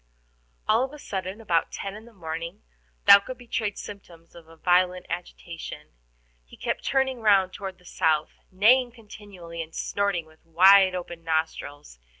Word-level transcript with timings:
All 0.67 0.83
of 0.83 0.93
a 0.93 0.97
sudden, 0.97 1.39
about 1.39 1.71
ten 1.71 1.93
in 1.95 2.05
the 2.05 2.11
morning, 2.11 2.63
Thaouka 3.05 3.35
betrayed 3.37 3.77
symptoms 3.77 4.33
of 4.33 4.47
violent 4.63 5.05
agitation. 5.11 5.89
He 6.43 6.57
kept 6.57 6.83
turning 6.83 7.21
round 7.21 7.53
toward 7.53 7.77
the 7.77 7.85
south, 7.85 8.31
neighing 8.51 8.91
continually, 8.93 9.61
and 9.61 9.75
snorting 9.75 10.25
with 10.25 10.43
wide 10.43 10.95
open 10.95 11.23
nostrils. 11.23 11.99